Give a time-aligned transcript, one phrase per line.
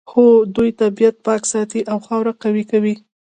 [0.11, 0.25] هو
[0.55, 2.95] دوی طبیعت پاک ساتي او خاوره قوي کوي